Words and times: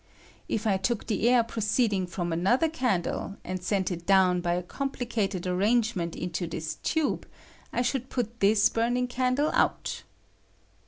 If 0.49 0.65
I 0.65 0.77
took 0.77 1.05
the 1.05 1.29
air 1.29 1.43
proceeding 1.43 2.07
from 2.07 2.33
another 2.33 2.67
can 2.67 3.03
dle, 3.03 3.37
and 3.43 3.61
sent 3.61 3.91
it 3.91 4.07
down 4.07 4.41
by 4.41 4.55
a 4.55 4.63
complicated 4.63 5.45
ar 5.45 5.53
langement 5.53 6.15
into 6.15 6.47
this 6.47 6.77
tube, 6.81 7.27
I 7.71 7.83
should 7.83 8.09
put 8.09 8.39
this 8.39 8.67
burning 8.69 9.05
candle 9.05 9.51
out. 9.51 10.01